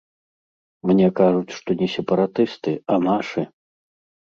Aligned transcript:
Мне 0.91 1.07
кажуць, 1.19 1.55
што 1.59 1.69
не 1.83 1.87
сепаратысты, 1.97 2.77
а 2.97 2.99
нашы. 3.07 3.49